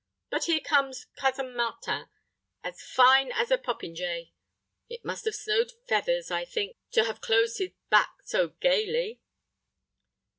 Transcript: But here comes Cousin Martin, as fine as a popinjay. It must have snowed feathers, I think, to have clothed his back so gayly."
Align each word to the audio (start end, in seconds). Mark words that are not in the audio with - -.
But 0.31 0.45
here 0.45 0.61
comes 0.61 1.05
Cousin 1.15 1.55
Martin, 1.55 2.09
as 2.63 2.81
fine 2.81 3.31
as 3.31 3.51
a 3.51 3.57
popinjay. 3.59 4.31
It 4.89 5.05
must 5.05 5.25
have 5.25 5.35
snowed 5.35 5.73
feathers, 5.87 6.31
I 6.31 6.43
think, 6.43 6.75
to 6.93 7.03
have 7.03 7.21
clothed 7.21 7.59
his 7.59 7.69
back 7.91 8.11
so 8.23 8.47
gayly." 8.47 9.21